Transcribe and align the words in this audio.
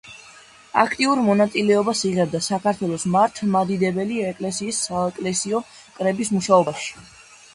აქტიურ 0.83 1.19
მონაწილეობას 1.27 1.99
იღებდა 2.11 2.41
საქართველოს 2.45 3.05
მართლმადიდებელი 3.15 4.17
ეკლესიის 4.29 4.79
საეკლესიო 4.87 5.63
კრების 5.99 6.33
მუშაობაში. 6.39 7.07